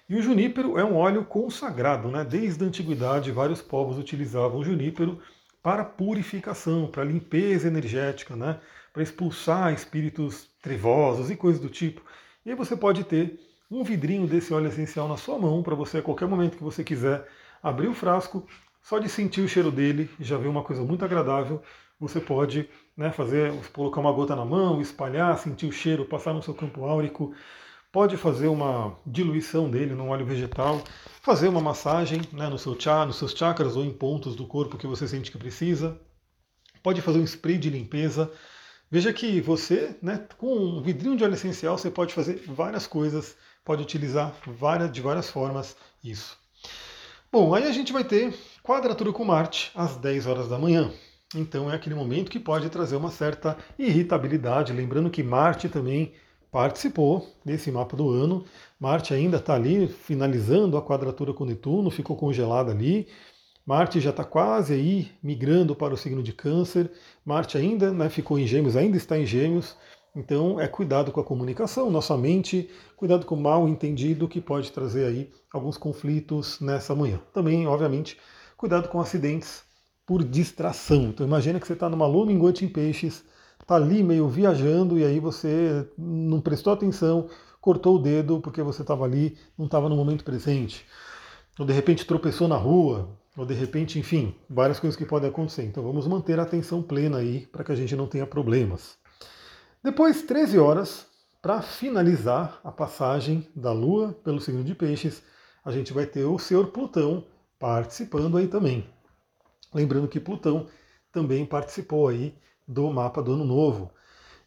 E 0.07 0.15
o 0.15 0.21
junípero 0.21 0.77
é 0.77 0.83
um 0.85 0.95
óleo 0.95 1.25
consagrado, 1.25 2.09
né? 2.09 2.23
Desde 2.23 2.63
a 2.63 2.67
antiguidade, 2.67 3.31
vários 3.31 3.61
povos 3.61 3.97
utilizavam 3.97 4.59
o 4.59 4.63
junípero 4.63 5.19
para 5.61 5.85
purificação, 5.85 6.87
para 6.87 7.05
limpeza 7.05 7.67
energética, 7.67 8.35
né? 8.35 8.59
Para 8.91 9.01
expulsar 9.01 9.73
espíritos 9.73 10.49
trevosos 10.61 11.31
e 11.31 11.35
coisas 11.35 11.61
do 11.61 11.69
tipo. 11.69 12.01
E 12.45 12.51
aí 12.51 12.55
você 12.55 12.75
pode 12.75 13.05
ter 13.05 13.39
um 13.71 13.83
vidrinho 13.83 14.27
desse 14.27 14.53
óleo 14.53 14.67
essencial 14.67 15.07
na 15.07 15.17
sua 15.17 15.39
mão 15.39 15.63
para 15.63 15.73
você 15.73 15.99
a 15.99 16.01
qualquer 16.01 16.27
momento 16.27 16.57
que 16.57 16.63
você 16.63 16.83
quiser 16.83 17.25
abrir 17.61 17.87
o 17.87 17.93
frasco, 17.93 18.45
só 18.83 18.99
de 18.99 19.07
sentir 19.07 19.39
o 19.39 19.47
cheiro 19.47 19.71
dele 19.71 20.09
já 20.19 20.37
vê 20.37 20.47
uma 20.47 20.61
coisa 20.61 20.83
muito 20.83 21.05
agradável. 21.05 21.63
Você 21.97 22.19
pode 22.19 22.69
né, 22.97 23.11
fazer, 23.11 23.53
colocar 23.71 24.01
uma 24.01 24.11
gota 24.11 24.35
na 24.35 24.43
mão, 24.43 24.81
espalhar, 24.81 25.37
sentir 25.39 25.67
o 25.67 25.71
cheiro, 25.71 26.05
passar 26.05 26.33
no 26.33 26.43
seu 26.43 26.53
campo 26.53 26.83
áurico. 26.83 27.33
Pode 27.93 28.17
fazer 28.17 28.47
uma 28.47 28.97
diluição 29.05 29.69
dele 29.69 29.95
num 29.95 30.09
óleo 30.09 30.25
vegetal, 30.25 30.83
fazer 31.21 31.47
uma 31.47 31.61
massagem 31.61 32.21
né, 32.33 32.49
no 32.49 32.57
seu 32.57 32.77
chá, 32.77 33.05
nos 33.05 33.15
seus 33.17 33.31
chakras 33.31 33.77
ou 33.77 33.85
em 33.85 33.93
pontos 33.93 34.35
do 34.35 34.45
corpo 34.45 34.77
que 34.77 34.87
você 34.87 35.07
sente 35.07 35.31
que 35.31 35.37
precisa. 35.37 35.97
Pode 36.81 37.01
fazer 37.01 37.19
um 37.19 37.23
spray 37.23 37.57
de 37.57 37.69
limpeza. 37.69 38.29
Veja 38.91 39.13
que 39.13 39.39
você, 39.39 39.95
né, 40.01 40.27
com 40.37 40.57
um 40.57 40.81
vidrinho 40.81 41.15
de 41.15 41.23
óleo 41.23 41.35
essencial, 41.35 41.77
você 41.77 41.89
pode 41.89 42.13
fazer 42.13 42.43
várias 42.47 42.85
coisas, 42.85 43.37
pode 43.63 43.81
utilizar 43.81 44.35
várias, 44.45 44.91
de 44.91 45.01
várias 45.01 45.29
formas 45.29 45.77
isso. 46.03 46.42
Bom, 47.33 47.55
aí 47.55 47.63
a 47.63 47.71
gente 47.71 47.91
vai 47.91 48.03
ter 48.03 48.31
quadratura 48.61 49.11
com 49.11 49.25
Marte 49.25 49.71
às 49.73 49.97
10 49.97 50.27
horas 50.27 50.47
da 50.47 50.59
manhã. 50.59 50.91
Então 51.33 51.67
é 51.67 51.73
aquele 51.73 51.95
momento 51.95 52.29
que 52.29 52.39
pode 52.39 52.69
trazer 52.69 52.95
uma 52.95 53.09
certa 53.09 53.57
irritabilidade. 53.75 54.71
Lembrando 54.71 55.09
que 55.09 55.23
Marte 55.23 55.67
também 55.67 56.13
participou 56.51 57.27
desse 57.43 57.71
mapa 57.71 57.97
do 57.97 58.11
ano. 58.11 58.45
Marte 58.79 59.15
ainda 59.15 59.37
está 59.37 59.55
ali 59.55 59.87
finalizando 59.87 60.77
a 60.77 60.81
quadratura 60.83 61.33
com 61.33 61.43
Netuno, 61.43 61.89
ficou 61.89 62.15
congelada 62.15 62.71
ali. 62.71 63.07
Marte 63.65 63.99
já 63.99 64.11
está 64.11 64.23
quase 64.23 64.75
aí 64.75 65.11
migrando 65.23 65.75
para 65.75 65.95
o 65.95 65.97
signo 65.97 66.21
de 66.21 66.33
Câncer. 66.33 66.91
Marte 67.25 67.57
ainda 67.57 67.91
né, 67.91 68.09
ficou 68.09 68.37
em 68.37 68.45
Gêmeos, 68.45 68.75
ainda 68.75 68.95
está 68.95 69.17
em 69.17 69.25
Gêmeos. 69.25 69.75
Então 70.15 70.59
é 70.59 70.67
cuidado 70.67 71.11
com 71.11 71.19
a 71.19 71.23
comunicação, 71.23 71.89
nossa 71.89 72.15
mente, 72.15 72.69
cuidado 72.95 73.25
com 73.25 73.33
o 73.33 73.41
mal 73.41 73.67
entendido 73.67 74.27
que 74.27 74.39
pode 74.39 74.71
trazer 74.71 75.05
aí 75.05 75.31
alguns 75.51 75.75
conflitos 75.75 76.59
nessa 76.59 76.93
manhã. 76.93 77.19
Também, 77.33 77.65
obviamente, 77.65 78.17
cuidado 78.55 78.89
com 78.89 79.01
acidentes 79.01 79.63
por 80.05 80.23
distração. 80.23 81.05
Então 81.05 81.25
imagina 81.25 81.59
que 81.59 81.65
você 81.65 81.73
está 81.73 81.89
numa 81.89 82.05
lua 82.05 82.27
minguante 82.27 82.63
em 82.63 82.69
peixes, 82.69 83.25
está 83.59 83.75
ali 83.75 84.03
meio 84.03 84.27
viajando 84.27 84.99
e 84.99 85.03
aí 85.03 85.19
você 85.19 85.89
não 85.97 86.39
prestou 86.39 86.73
atenção, 86.73 87.27
cortou 87.59 87.95
o 87.95 87.99
dedo 87.99 88.39
porque 88.39 88.61
você 88.61 88.83
estava 88.83 89.05
ali, 89.05 89.35
não 89.57 89.65
estava 89.65 89.89
no 89.89 89.95
momento 89.95 90.23
presente. 90.23 90.85
Ou 91.57 91.65
de 91.65 91.73
repente 91.73 92.05
tropeçou 92.05 92.47
na 92.47 92.57
rua, 92.57 93.09
ou 93.35 93.45
de 93.45 93.53
repente, 93.55 93.97
enfim, 93.97 94.35
várias 94.47 94.79
coisas 94.79 94.95
que 94.97 95.05
podem 95.05 95.29
acontecer. 95.29 95.63
Então 95.63 95.81
vamos 95.81 96.05
manter 96.07 96.39
a 96.39 96.43
atenção 96.43 96.83
plena 96.83 97.17
aí 97.17 97.47
para 97.47 97.63
que 97.63 97.71
a 97.71 97.75
gente 97.75 97.95
não 97.95 98.05
tenha 98.05 98.27
problemas. 98.27 99.01
Depois, 99.83 100.21
13 100.21 100.57
horas, 100.59 101.05
para 101.41 101.61
finalizar 101.61 102.57
a 102.63 102.71
passagem 102.71 103.45
da 103.53 103.73
Lua 103.73 104.17
pelo 104.23 104.39
signo 104.39 104.63
de 104.63 104.73
Peixes, 104.73 105.21
a 105.61 105.73
gente 105.73 105.91
vai 105.91 106.05
ter 106.05 106.23
o 106.23 106.39
Senhor 106.39 106.67
Plutão 106.67 107.25
participando 107.59 108.37
aí 108.37 108.47
também. 108.47 108.87
Lembrando 109.73 110.07
que 110.07 110.21
Plutão 110.21 110.67
também 111.11 111.45
participou 111.45 112.07
aí 112.07 112.33
do 112.65 112.89
mapa 112.91 113.21
do 113.21 113.33
Ano 113.33 113.43
Novo. 113.43 113.91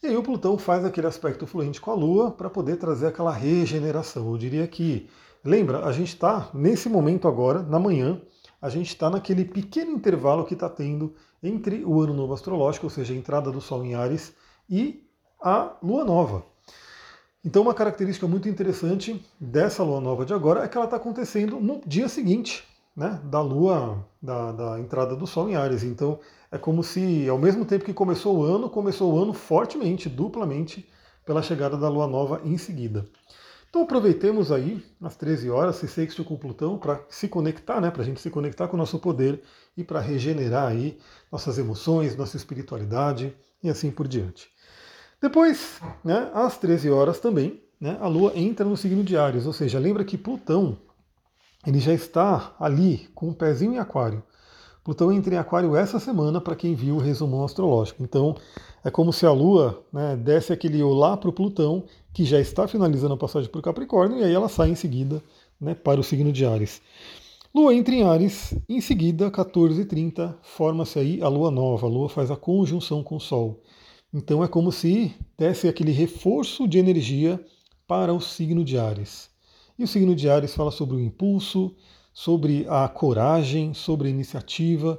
E 0.02 0.07
aí 0.07 0.16
o 0.16 0.23
Plutão 0.23 0.57
faz 0.57 0.87
aquele 0.87 1.07
aspecto 1.07 1.47
fluente 1.47 1.83
com 1.83 1.90
a 1.90 1.95
Lua 1.95 2.31
para 2.31 2.49
poder 2.49 2.76
trazer 2.76 3.09
aquela 3.09 3.31
regeneração. 3.31 4.31
Eu 4.31 4.38
diria 4.38 4.66
que, 4.66 5.07
lembra, 5.45 5.85
a 5.85 5.93
gente 5.93 6.14
está 6.14 6.49
nesse 6.55 6.88
momento 6.88 7.28
agora, 7.28 7.62
na 7.62 7.78
manhã, 7.78 8.23
a 8.59 8.71
gente 8.71 8.88
está 8.88 9.11
naquele 9.11 9.45
pequeno 9.45 9.90
intervalo 9.90 10.47
que 10.47 10.55
está 10.55 10.71
tendo 10.71 11.14
entre 11.43 11.85
o 11.85 12.00
Ano 12.00 12.14
Novo 12.14 12.33
Astrológico, 12.33 12.87
ou 12.87 12.90
seja, 12.90 13.12
a 13.12 13.16
entrada 13.16 13.52
do 13.52 13.61
Sol 13.61 13.85
em 13.85 13.95
Ares, 13.95 14.35
e 14.69 15.06
a 15.47 15.76
Lua 15.81 16.05
Nova. 16.05 16.45
Então, 17.45 17.62
uma 17.62 17.73
característica 17.73 18.26
muito 18.26 18.49
interessante 18.49 19.25
dessa 19.38 19.85
Lua 19.85 20.00
Nova 20.00 20.26
de 20.26 20.35
agora 20.35 20.65
é 20.65 20.69
que 20.69 20.76
ela 20.76 20.87
está 20.87 20.97
acontecendo 20.97 21.61
no 21.61 21.81
dia 21.87 22.09
seguinte 22.09 22.65
né, 22.97 23.21
da 23.23 23.41
Lua, 23.41 24.05
da, 24.21 24.50
da 24.50 24.81
entrada 24.81 25.15
do 25.15 25.25
Sol 25.25 25.49
em 25.49 25.55
Ares. 25.55 25.85
Então, 25.85 26.19
é 26.50 26.59
como 26.59 26.83
se, 26.83 27.29
ao 27.29 27.38
mesmo 27.38 27.65
tempo 27.65 27.85
que 27.85 27.95
começou 27.95 28.38
o 28.38 28.43
ano, 28.43 28.69
começou 28.69 29.15
o 29.15 29.23
ano 29.23 29.33
fortemente, 29.33 30.09
duplamente, 30.09 30.85
pela 31.25 31.41
chegada 31.43 31.76
da 31.76 31.88
Lua 31.88 32.09
Nova 32.09 32.41
em 32.45 32.59
seguida. 32.59 33.07
Então 33.71 33.83
aproveitemos 33.83 34.50
aí 34.50 34.85
as 35.00 35.15
13 35.15 35.49
horas, 35.50 35.76
se 35.76 35.87
sexto 35.87 36.25
com 36.25 36.37
Plutão, 36.37 36.76
para 36.76 37.05
se 37.09 37.29
conectar, 37.29 37.81
né, 37.81 37.91
para 37.91 38.03
a 38.03 38.05
gente 38.05 38.21
se 38.21 38.31
conectar 38.31 38.67
com 38.67 38.75
o 38.75 38.79
nosso 38.79 38.99
poder 38.99 39.43
e 39.76 39.85
para 39.85 40.00
regenerar 40.00 40.67
aí 40.67 40.99
nossas 41.31 41.57
emoções, 41.57 42.17
nossa 42.17 42.37
espiritualidade 42.37 43.33
e 43.62 43.69
assim 43.69 43.93
por 43.93 44.09
diante. 44.09 44.56
Depois, 45.21 45.81
né, 46.05 46.31
às 46.35 46.59
13 46.59 46.91
horas 46.91 47.19
também, 47.19 47.61
né, 47.81 47.97
a 48.01 48.07
Lua 48.07 48.33
entra 48.35 48.65
no 48.65 48.77
signo 48.77 49.03
de 49.03 49.17
Ares, 49.17 49.47
ou 49.47 49.53
seja, 49.53 49.79
lembra 49.79 50.05
que 50.05 50.19
Plutão 50.19 50.79
ele 51.67 51.81
já 51.81 51.93
está 51.93 52.55
ali 52.61 53.09
com 53.15 53.27
o 53.27 53.31
um 53.31 53.35
pezinho 53.35 53.75
em 53.75 53.79
Aquário. 53.79 54.23
Plutão 54.85 55.11
entra 55.11 55.35
em 55.35 55.39
Aquário 55.39 55.75
essa 55.75 55.99
semana, 55.99 56.41
para 56.41 56.55
quem 56.55 56.77
viu 56.77 56.95
o 56.95 57.01
resumão 57.01 57.45
astrológico. 57.45 58.05
Então, 58.05 58.37
é 58.85 58.91
como 58.91 59.13
se 59.13 59.27
a 59.27 59.33
Lua 59.33 59.83
né, 59.93 60.15
desse 60.15 60.53
aquele 60.53 60.81
olá 60.81 61.17
para 61.17 61.29
o 61.29 61.33
Plutão, 61.33 61.83
que 62.15 62.25
já 62.25 62.39
está 62.39 62.69
finalizando 62.69 63.15
a 63.15 63.17
passagem 63.17 63.51
por 63.51 63.61
Capricórnio, 63.61 64.21
e 64.21 64.23
aí 64.23 64.33
ela 64.33 64.49
sai 64.49 64.71
em 64.71 64.77
seguida 64.77 65.21
né, 65.61 65.75
para 65.75 65.99
o 65.99 66.05
signo 66.05 66.31
de 66.31 66.47
Ares. 66.47 66.81
Lua 67.53 67.75
entra 67.75 67.95
em 67.95 68.05
Ares, 68.05 68.55
em 68.69 68.81
seguida, 68.81 69.29
14h30, 69.29 70.37
forma-se 70.41 71.01
aí 71.01 71.21
a 71.21 71.27
Lua 71.27 71.51
nova. 71.51 71.87
A 71.87 71.91
Lua 71.91 72.09
faz 72.09 72.31
a 72.31 72.37
conjunção 72.37 73.03
com 73.03 73.17
o 73.17 73.21
Sol. 73.21 73.61
Então 74.13 74.43
é 74.43 74.49
como 74.49 74.73
se 74.73 75.15
desse 75.37 75.69
aquele 75.69 75.93
reforço 75.93 76.67
de 76.67 76.79
energia 76.79 77.45
para 77.87 78.13
o 78.13 78.21
signo 78.21 78.65
de 78.65 78.79
Ares. 78.79 79.31
E 79.79 79.85
o 79.85 79.89
signo 79.89 80.15
de 80.15 80.29
Ares 80.29 80.55
fala 80.55 80.71
sobre 80.71 80.97
o 80.97 81.01
impulso, 81.01 81.75
sobre 82.13 82.67
a 82.69 82.89
coragem, 82.89 83.75
sobre 83.75 84.09
a 84.09 84.11
iniciativa. 84.11 84.99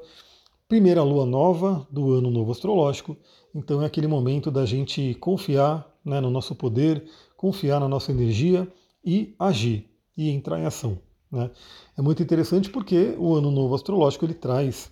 Primeira 0.67 1.01
lua 1.01 1.25
nova 1.25 1.87
do 1.89 2.13
ano 2.13 2.29
novo 2.29 2.51
astrológico, 2.51 3.17
então 3.55 3.81
é 3.81 3.85
aquele 3.85 4.07
momento 4.07 4.51
da 4.51 4.65
gente 4.65 5.15
confiar 5.15 5.87
né, 6.05 6.21
no 6.21 6.29
nosso 6.29 6.53
poder, 6.53 7.03
confiar 7.35 7.79
na 7.79 7.87
nossa 7.87 8.11
energia 8.11 8.71
e 9.03 9.33
agir 9.39 9.89
e 10.15 10.29
entrar 10.29 10.59
em 10.59 10.65
ação. 10.65 10.99
Né? 11.31 11.49
É 11.97 12.01
muito 12.01 12.21
interessante 12.21 12.69
porque 12.69 13.15
o 13.17 13.33
ano 13.33 13.49
novo 13.49 13.73
astrológico 13.73 14.25
ele 14.25 14.33
traz 14.33 14.91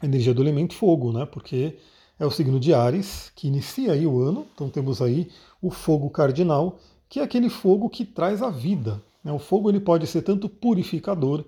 a 0.00 0.06
energia 0.06 0.34
do 0.34 0.42
elemento 0.42 0.74
fogo, 0.74 1.12
né? 1.12 1.26
porque 1.26 1.76
é 2.22 2.26
o 2.26 2.30
signo 2.30 2.60
de 2.60 2.72
Ares 2.72 3.32
que 3.34 3.48
inicia 3.48 3.92
aí 3.92 4.06
o 4.06 4.20
ano, 4.22 4.46
então 4.54 4.68
temos 4.68 5.02
aí 5.02 5.28
o 5.60 5.72
fogo 5.72 6.08
cardinal, 6.08 6.78
que 7.08 7.18
é 7.18 7.22
aquele 7.24 7.48
fogo 7.48 7.90
que 7.90 8.04
traz 8.04 8.40
a 8.42 8.48
vida, 8.48 9.02
né? 9.24 9.32
O 9.32 9.40
fogo 9.40 9.68
ele 9.68 9.80
pode 9.80 10.06
ser 10.06 10.22
tanto 10.22 10.48
purificador, 10.48 11.44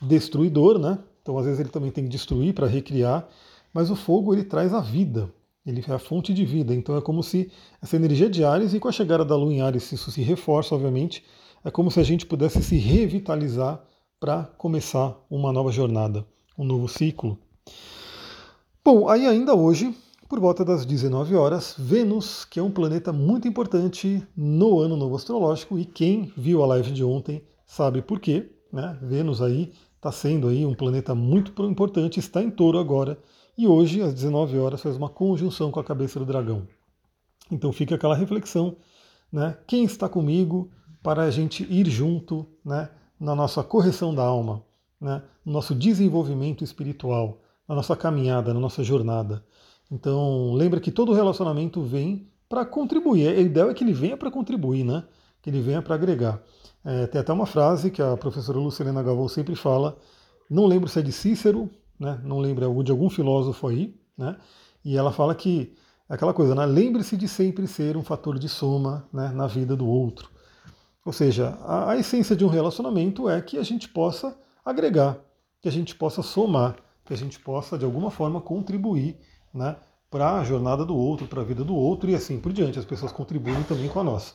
destruidor, 0.00 0.78
né? 0.78 0.98
Então 1.20 1.36
às 1.36 1.44
vezes 1.44 1.60
ele 1.60 1.68
também 1.68 1.90
tem 1.90 2.04
que 2.04 2.10
destruir 2.10 2.54
para 2.54 2.66
recriar, 2.66 3.28
mas 3.70 3.90
o 3.90 3.96
fogo 3.96 4.32
ele 4.32 4.44
traz 4.44 4.72
a 4.72 4.80
vida, 4.80 5.30
ele 5.66 5.84
é 5.86 5.92
a 5.92 5.98
fonte 5.98 6.32
de 6.32 6.46
vida. 6.46 6.74
Então 6.74 6.96
é 6.96 7.02
como 7.02 7.22
se 7.22 7.52
essa 7.82 7.96
energia 7.96 8.30
de 8.30 8.42
Ares, 8.44 8.72
e 8.72 8.80
com 8.80 8.88
a 8.88 8.92
chegada 8.92 9.26
da 9.26 9.36
Lua 9.36 9.52
em 9.52 9.60
Ares 9.60 9.92
isso 9.92 10.10
se 10.10 10.22
reforça, 10.22 10.74
obviamente, 10.74 11.22
é 11.62 11.70
como 11.70 11.90
se 11.90 12.00
a 12.00 12.02
gente 12.02 12.24
pudesse 12.24 12.62
se 12.62 12.78
revitalizar 12.78 13.78
para 14.18 14.44
começar 14.56 15.14
uma 15.28 15.52
nova 15.52 15.70
jornada, 15.70 16.24
um 16.56 16.64
novo 16.64 16.88
ciclo. 16.88 17.38
Bom, 18.82 19.08
aí 19.08 19.26
ainda 19.26 19.54
hoje, 19.54 19.94
por 20.28 20.40
volta 20.40 20.64
das 20.64 20.86
19 20.86 21.34
horas, 21.34 21.74
Vênus, 21.78 22.44
que 22.44 22.58
é 22.58 22.62
um 22.62 22.70
planeta 22.70 23.12
muito 23.12 23.46
importante 23.46 24.26
no 24.36 24.80
ano 24.80 24.96
novo 24.96 25.16
astrológico, 25.16 25.78
e 25.78 25.84
quem 25.84 26.32
viu 26.36 26.62
a 26.62 26.66
live 26.66 26.90
de 26.90 27.04
ontem 27.04 27.42
sabe 27.66 28.00
por 28.00 28.20
quê. 28.20 28.50
Né? 28.72 28.98
Vênus 29.02 29.42
aí 29.42 29.72
está 29.96 30.10
sendo 30.10 30.48
aí 30.48 30.66
um 30.66 30.74
planeta 30.74 31.14
muito 31.14 31.62
importante, 31.64 32.18
está 32.20 32.42
em 32.42 32.50
touro 32.50 32.78
agora, 32.78 33.18
e 33.56 33.68
hoje, 33.68 34.02
às 34.02 34.12
19 34.12 34.58
horas, 34.58 34.82
faz 34.82 34.96
uma 34.96 35.08
conjunção 35.08 35.70
com 35.70 35.78
a 35.78 35.84
cabeça 35.84 36.18
do 36.18 36.26
dragão. 36.26 36.66
Então 37.50 37.72
fica 37.72 37.94
aquela 37.94 38.16
reflexão, 38.16 38.76
né? 39.30 39.56
Quem 39.66 39.84
está 39.84 40.08
comigo 40.08 40.70
para 41.02 41.22
a 41.22 41.30
gente 41.30 41.62
ir 41.70 41.88
junto, 41.88 42.46
né? 42.64 42.90
Na 43.20 43.34
nossa 43.34 43.62
correção 43.62 44.12
da 44.14 44.24
alma, 44.24 44.64
né? 45.00 45.22
No 45.44 45.52
nosso 45.52 45.74
desenvolvimento 45.74 46.64
espiritual, 46.64 47.38
na 47.68 47.76
nossa 47.76 47.94
caminhada, 47.94 48.52
na 48.52 48.58
nossa 48.58 48.82
jornada. 48.82 49.44
Então 49.90 50.52
lembra 50.54 50.80
que 50.80 50.90
todo 50.90 51.12
relacionamento 51.12 51.82
vem 51.82 52.28
para 52.48 52.64
contribuir. 52.64 53.28
A 53.28 53.40
ideia 53.40 53.70
é 53.70 53.74
que 53.74 53.84
ele 53.84 53.92
venha 53.92 54.16
para 54.16 54.30
contribuir, 54.30 54.84
né? 54.84 55.04
Que 55.42 55.50
ele 55.50 55.60
venha 55.60 55.82
para 55.82 55.94
agregar. 55.94 56.42
É, 56.84 57.06
tem 57.06 57.20
até 57.20 57.32
uma 57.32 57.46
frase 57.46 57.90
que 57.90 58.02
a 58.02 58.16
professora 58.16 58.58
Lucilena 58.58 59.02
Gavão 59.02 59.26
sempre 59.26 59.56
fala, 59.56 59.96
não 60.50 60.66
lembro 60.66 60.88
se 60.88 60.98
é 60.98 61.02
de 61.02 61.12
Cícero, 61.12 61.70
né? 61.98 62.20
não 62.22 62.38
lembro 62.38 62.82
de 62.82 62.90
algum 62.90 63.08
filósofo 63.08 63.68
aí, 63.68 63.98
né? 64.16 64.36
e 64.84 64.96
ela 64.96 65.10
fala 65.10 65.34
que 65.34 65.74
aquela 66.06 66.34
coisa, 66.34 66.54
né? 66.54 66.66
lembre-se 66.66 67.16
de 67.16 67.26
sempre 67.26 67.66
ser 67.66 67.96
um 67.96 68.02
fator 68.02 68.38
de 68.38 68.50
soma 68.50 69.08
né? 69.10 69.30
na 69.30 69.46
vida 69.46 69.74
do 69.74 69.88
outro. 69.88 70.28
Ou 71.06 71.12
seja, 71.12 71.58
a, 71.62 71.92
a 71.92 71.96
essência 71.96 72.36
de 72.36 72.44
um 72.44 72.48
relacionamento 72.48 73.28
é 73.30 73.40
que 73.40 73.56
a 73.56 73.62
gente 73.62 73.88
possa 73.88 74.36
agregar, 74.62 75.18
que 75.62 75.68
a 75.68 75.72
gente 75.72 75.94
possa 75.94 76.22
somar, 76.22 76.76
que 77.02 77.14
a 77.14 77.16
gente 77.16 77.38
possa 77.40 77.78
de 77.78 77.84
alguma 77.84 78.10
forma 78.10 78.40
contribuir 78.42 79.18
né? 79.54 79.76
para 80.10 80.38
a 80.38 80.44
jornada 80.44 80.84
do 80.84 80.96
outro, 80.96 81.26
para 81.26 81.40
a 81.40 81.44
vida 81.44 81.64
do 81.64 81.74
outro 81.74 82.08
e 82.08 82.14
assim 82.14 82.38
por 82.38 82.52
diante. 82.52 82.78
As 82.78 82.84
pessoas 82.84 83.10
contribuem 83.10 83.62
também 83.64 83.88
com 83.88 83.98
a 83.98 84.04
nossa. 84.04 84.34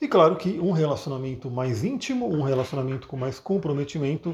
E 0.00 0.06
claro 0.06 0.36
que 0.36 0.60
um 0.60 0.70
relacionamento 0.70 1.50
mais 1.50 1.82
íntimo, 1.82 2.28
um 2.28 2.42
relacionamento 2.42 3.08
com 3.08 3.16
mais 3.16 3.40
comprometimento, 3.40 4.32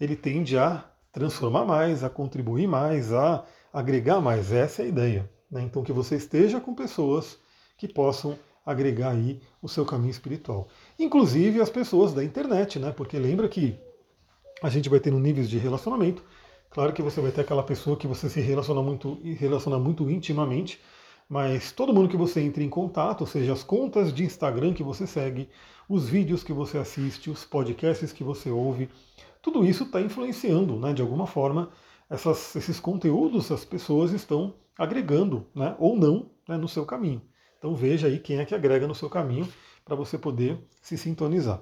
ele 0.00 0.16
tende 0.16 0.58
a 0.58 0.84
transformar 1.12 1.64
mais, 1.64 2.02
a 2.02 2.10
contribuir 2.10 2.66
mais, 2.66 3.12
a 3.12 3.44
agregar 3.72 4.20
mais. 4.20 4.50
Essa 4.50 4.82
é 4.82 4.86
a 4.86 4.88
ideia. 4.88 5.30
Né? 5.48 5.62
Então 5.62 5.84
que 5.84 5.92
você 5.92 6.16
esteja 6.16 6.58
com 6.58 6.74
pessoas 6.74 7.38
que 7.78 7.86
possam 7.86 8.36
agregar 8.64 9.10
aí 9.10 9.40
o 9.62 9.68
seu 9.68 9.84
caminho 9.84 10.10
espiritual. 10.10 10.66
Inclusive 10.98 11.60
as 11.60 11.70
pessoas 11.70 12.12
da 12.12 12.24
internet, 12.24 12.80
né? 12.80 12.90
Porque 12.90 13.16
lembra 13.16 13.48
que 13.48 13.78
a 14.60 14.68
gente 14.68 14.88
vai 14.88 15.00
um 15.06 15.20
níveis 15.20 15.48
de 15.48 15.56
relacionamento. 15.56 16.24
Claro 16.76 16.92
que 16.92 17.00
você 17.00 17.22
vai 17.22 17.32
ter 17.32 17.40
aquela 17.40 17.62
pessoa 17.62 17.96
que 17.96 18.06
você 18.06 18.28
se 18.28 18.38
relaciona 18.38 18.82
muito 18.82 19.18
relaciona 19.38 19.78
muito 19.78 20.10
intimamente, 20.10 20.78
mas 21.26 21.72
todo 21.72 21.90
mundo 21.90 22.06
que 22.06 22.18
você 22.18 22.42
entre 22.42 22.62
em 22.62 22.68
contato, 22.68 23.22
ou 23.22 23.26
seja, 23.26 23.54
as 23.54 23.64
contas 23.64 24.12
de 24.12 24.24
Instagram 24.24 24.74
que 24.74 24.82
você 24.82 25.06
segue, 25.06 25.48
os 25.88 26.06
vídeos 26.06 26.44
que 26.44 26.52
você 26.52 26.76
assiste, 26.76 27.30
os 27.30 27.46
podcasts 27.46 28.12
que 28.12 28.22
você 28.22 28.50
ouve, 28.50 28.90
tudo 29.40 29.64
isso 29.64 29.84
está 29.84 30.02
influenciando, 30.02 30.78
né, 30.78 30.92
de 30.92 31.00
alguma 31.00 31.26
forma, 31.26 31.70
essas, 32.10 32.54
esses 32.54 32.78
conteúdos 32.78 33.50
as 33.50 33.64
pessoas 33.64 34.12
estão 34.12 34.52
agregando, 34.76 35.46
né, 35.54 35.74
ou 35.78 35.96
não, 35.96 36.30
né, 36.46 36.58
no 36.58 36.68
seu 36.68 36.84
caminho. 36.84 37.22
Então 37.56 37.74
veja 37.74 38.06
aí 38.06 38.18
quem 38.18 38.36
é 38.36 38.44
que 38.44 38.54
agrega 38.54 38.86
no 38.86 38.94
seu 38.94 39.08
caminho 39.08 39.48
para 39.82 39.96
você 39.96 40.18
poder 40.18 40.58
se 40.82 40.98
sintonizar. 40.98 41.58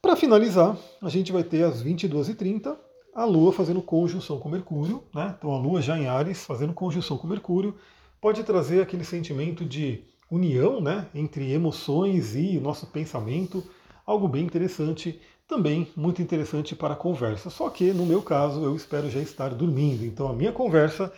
Para 0.00 0.14
finalizar, 0.14 0.78
a 1.00 1.08
gente 1.08 1.32
vai 1.32 1.42
ter 1.42 1.64
às 1.64 1.82
22h30 1.82 2.91
a 3.14 3.24
Lua 3.24 3.52
fazendo 3.52 3.82
conjunção 3.82 4.38
com 4.38 4.48
Mercúrio, 4.48 5.02
né? 5.14 5.34
Então 5.38 5.52
a 5.52 5.58
Lua 5.58 5.82
já 5.82 5.98
em 5.98 6.06
Ares 6.06 6.44
fazendo 6.44 6.72
conjunção 6.72 7.18
com 7.18 7.26
Mercúrio 7.26 7.74
pode 8.20 8.42
trazer 8.44 8.80
aquele 8.80 9.04
sentimento 9.04 9.64
de 9.64 10.04
união, 10.30 10.80
né, 10.80 11.08
entre 11.14 11.52
emoções 11.52 12.34
e 12.34 12.58
nosso 12.58 12.86
pensamento, 12.86 13.62
algo 14.06 14.26
bem 14.26 14.44
interessante, 14.44 15.20
também 15.46 15.88
muito 15.94 16.22
interessante 16.22 16.74
para 16.74 16.94
a 16.94 16.96
conversa. 16.96 17.50
Só 17.50 17.68
que 17.68 17.92
no 17.92 18.06
meu 18.06 18.22
caso 18.22 18.64
eu 18.64 18.74
espero 18.74 19.10
já 19.10 19.20
estar 19.20 19.50
dormindo, 19.50 20.06
então 20.06 20.28
a 20.28 20.32
minha 20.32 20.52
conversa 20.52 21.12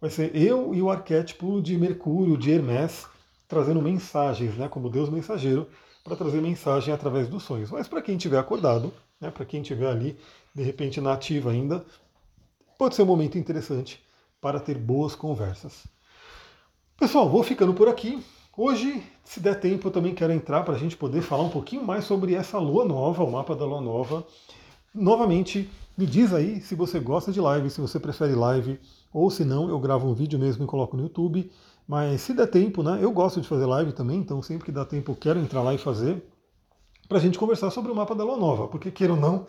vai 0.00 0.10
ser 0.10 0.34
eu 0.34 0.74
e 0.74 0.82
o 0.82 0.90
arquétipo 0.90 1.62
de 1.62 1.78
Mercúrio, 1.78 2.36
de 2.36 2.50
Hermes, 2.50 3.06
trazendo 3.46 3.80
mensagens, 3.80 4.56
né, 4.56 4.66
como 4.66 4.90
Deus 4.90 5.08
mensageiro, 5.08 5.68
para 6.02 6.16
trazer 6.16 6.40
mensagem 6.40 6.92
através 6.92 7.28
dos 7.28 7.44
sonhos. 7.44 7.70
Mas 7.70 7.86
para 7.86 8.02
quem 8.02 8.16
estiver 8.16 8.38
acordado, 8.38 8.92
né, 9.20 9.30
para 9.30 9.44
quem 9.44 9.60
estiver 9.60 9.88
ali, 9.88 10.16
de 10.56 10.62
repente 10.62 11.02
na 11.02 11.12
ativa 11.12 11.50
ainda, 11.50 11.84
pode 12.78 12.94
ser 12.94 13.02
um 13.02 13.06
momento 13.06 13.36
interessante 13.36 14.02
para 14.40 14.58
ter 14.58 14.78
boas 14.78 15.14
conversas. 15.14 15.86
Pessoal, 16.98 17.28
vou 17.28 17.42
ficando 17.42 17.74
por 17.74 17.90
aqui. 17.90 18.24
Hoje, 18.56 19.02
se 19.22 19.38
der 19.38 19.60
tempo, 19.60 19.88
eu 19.88 19.92
também 19.92 20.14
quero 20.14 20.32
entrar 20.32 20.62
para 20.62 20.74
a 20.74 20.78
gente 20.78 20.96
poder 20.96 21.20
falar 21.20 21.42
um 21.42 21.50
pouquinho 21.50 21.84
mais 21.84 22.06
sobre 22.06 22.34
essa 22.34 22.58
lua 22.58 22.86
nova, 22.86 23.22
o 23.22 23.30
mapa 23.30 23.54
da 23.54 23.66
lua 23.66 23.82
nova. 23.82 24.26
Novamente, 24.94 25.68
me 25.94 26.06
diz 26.06 26.32
aí 26.32 26.62
se 26.62 26.74
você 26.74 26.98
gosta 26.98 27.30
de 27.30 27.38
live, 27.38 27.68
se 27.68 27.82
você 27.82 28.00
prefere 28.00 28.34
live, 28.34 28.80
ou 29.12 29.30
se 29.30 29.44
não, 29.44 29.68
eu 29.68 29.78
gravo 29.78 30.08
um 30.08 30.14
vídeo 30.14 30.38
mesmo 30.38 30.64
e 30.64 30.66
coloco 30.66 30.96
no 30.96 31.02
YouTube. 31.02 31.52
Mas 31.86 32.22
se 32.22 32.32
der 32.32 32.46
tempo, 32.46 32.82
né? 32.82 32.98
Eu 33.02 33.12
gosto 33.12 33.42
de 33.42 33.46
fazer 33.46 33.66
live 33.66 33.92
também, 33.92 34.20
então 34.20 34.40
sempre 34.40 34.64
que 34.64 34.72
dá 34.72 34.86
tempo 34.86 35.12
eu 35.12 35.16
quero 35.16 35.38
entrar 35.38 35.60
lá 35.60 35.74
e 35.74 35.78
fazer 35.78 36.26
para 37.06 37.18
a 37.18 37.20
gente 37.20 37.38
conversar 37.38 37.70
sobre 37.70 37.92
o 37.92 37.94
mapa 37.94 38.14
da 38.14 38.24
Lua 38.24 38.38
Nova, 38.38 38.68
porque 38.68 38.90
queira 38.90 39.12
ou 39.12 39.20
não, 39.20 39.46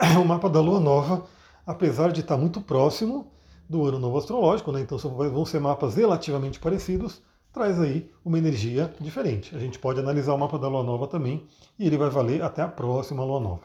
o 0.18 0.24
mapa 0.24 0.48
da 0.48 0.60
Lua 0.60 0.80
Nova, 0.80 1.26
apesar 1.66 2.10
de 2.10 2.20
estar 2.20 2.36
muito 2.36 2.60
próximo 2.62 3.30
do 3.68 3.84
ano 3.84 3.98
novo 3.98 4.16
astrológico, 4.16 4.72
né? 4.72 4.80
Então 4.80 4.96
vão 4.98 5.44
ser 5.44 5.60
mapas 5.60 5.94
relativamente 5.94 6.58
parecidos, 6.58 7.20
traz 7.52 7.78
aí 7.78 8.10
uma 8.24 8.38
energia 8.38 8.92
diferente. 8.98 9.54
A 9.54 9.58
gente 9.58 9.78
pode 9.78 10.00
analisar 10.00 10.32
o 10.32 10.38
mapa 10.38 10.58
da 10.58 10.68
Lua 10.68 10.82
Nova 10.82 11.06
também 11.06 11.46
e 11.78 11.86
ele 11.86 11.98
vai 11.98 12.08
valer 12.08 12.42
até 12.42 12.62
a 12.62 12.68
próxima 12.68 13.22
Lua 13.22 13.40
Nova. 13.40 13.60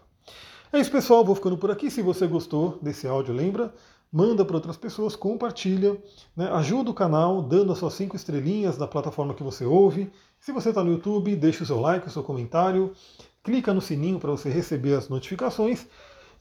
É 0.74 0.80
isso, 0.80 0.92
pessoal. 0.92 1.24
Vou 1.24 1.36
ficando 1.36 1.58
por 1.58 1.72
aqui. 1.72 1.90
Se 1.90 2.02
você 2.02 2.28
gostou 2.28 2.78
desse 2.82 3.08
áudio, 3.08 3.34
lembra, 3.34 3.74
manda 4.12 4.44
para 4.44 4.58
outras 4.58 4.76
pessoas, 4.76 5.16
compartilha, 5.16 5.98
né? 6.36 6.50
ajuda 6.52 6.92
o 6.92 6.94
canal 6.94 7.42
dando 7.42 7.72
as 7.72 7.78
suas 7.78 7.94
cinco 7.94 8.16
estrelinhas 8.16 8.78
da 8.78 8.88
plataforma 8.88 9.34
que 9.34 9.44
você 9.44 9.64
ouve. 9.64 10.12
Se 10.38 10.52
você 10.52 10.70
está 10.70 10.84
no 10.84 10.92
YouTube, 10.92 11.34
deixa 11.38 11.64
o 11.64 11.66
seu 11.66 11.80
like, 11.80 12.08
o 12.08 12.12
seu 12.12 12.24
comentário, 12.24 12.92
clica 13.42 13.74
no 13.74 13.80
sininho 13.80 14.20
para 14.20 14.32
você 14.32 14.50
receber 14.50 14.96
as 14.96 15.08
notificações. 15.08 15.88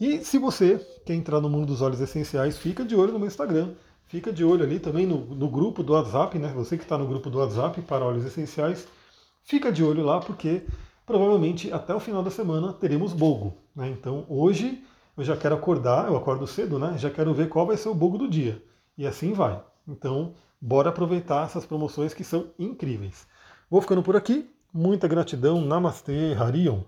E 0.01 0.25
se 0.25 0.39
você 0.39 0.79
quer 1.05 1.15
entrar 1.15 1.41
no 1.41 1.49
mundo 1.49 1.67
dos 1.67 1.83
olhos 1.83 2.01
essenciais, 2.01 2.59
fica 2.59 2.85
de 2.85 2.97
olho 2.97 3.13
no 3.13 3.19
meu 3.19 3.29
Instagram. 3.29 3.75
Fica 4.07 4.33
de 4.33 4.45
olho 4.45 4.63
ali 4.63 4.79
também 4.79 5.07
no, 5.07 5.25
no 5.25 5.49
grupo 5.49 5.83
do 5.83 5.93
WhatsApp, 5.93 6.39
né? 6.39 6.53
Você 6.55 6.77
que 6.77 6.85
está 6.85 6.97
no 6.97 7.07
grupo 7.07 7.31
do 7.31 7.39
WhatsApp 7.39 7.81
para 7.83 8.05
olhos 8.05 8.25
essenciais, 8.25 8.87
fica 9.43 9.73
de 9.73 9.83
olho 9.83 10.05
lá 10.05 10.21
porque 10.21 10.63
provavelmente 11.07 11.73
até 11.73 11.95
o 11.95 12.01
final 12.01 12.23
da 12.23 12.31
semana 12.31 12.73
teremos 12.73 13.13
bogo. 13.13 13.55
Né? 13.75 13.89
Então 13.89 14.25
hoje 14.29 14.85
eu 15.17 15.25
já 15.25 15.37
quero 15.37 15.55
acordar, 15.55 16.09
eu 16.09 16.17
acordo 16.17 16.47
cedo, 16.47 16.79
né? 16.79 16.97
Já 16.99 17.11
quero 17.11 17.33
ver 17.33 17.49
qual 17.49 17.67
vai 17.67 17.77
ser 17.77 17.89
o 17.89 17.95
bogo 17.95 18.19
do 18.19 18.29
dia. 18.29 18.63
E 18.97 19.07
assim 19.07 19.33
vai. 19.33 19.61
Então, 19.87 20.35
bora 20.61 20.91
aproveitar 20.91 21.45
essas 21.45 21.67
promoções 21.67 22.15
que 22.15 22.25
são 22.25 22.51
incríveis. 22.59 23.27
Vou 23.71 23.81
ficando 23.81 24.03
por 24.03 24.17
aqui. 24.17 24.51
Muita 24.73 25.07
gratidão. 25.07 25.61
Namastê, 25.61 26.35
Harion. 26.35 26.83